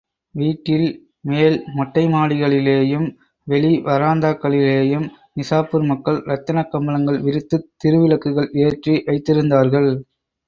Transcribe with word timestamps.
வீட்டில் 0.35 0.85
மேல்மொட்டை 1.21 2.03
மாடிகளிலேயும் 2.07 3.05
வெளி 3.47 3.69
வராந்தாக்களிலேயும், 3.81 5.05
நிசாப்பூர் 5.35 5.85
மக்கள் 5.85 6.19
இரத்தினக் 6.25 6.71
கம்பளங்கள் 6.71 7.19
விரித்துத் 7.21 7.69
திருவிளக்குகள் 7.83 8.49
ஏற்றி 8.63 8.95
வைத்திருந்தார்கள். 9.07 9.91